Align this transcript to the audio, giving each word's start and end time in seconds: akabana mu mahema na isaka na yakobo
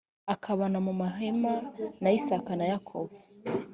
akabana 0.33 0.77
mu 0.85 0.93
mahema 1.01 1.53
na 2.03 2.09
isaka 2.17 2.51
na 2.59 2.65
yakobo 2.71 3.13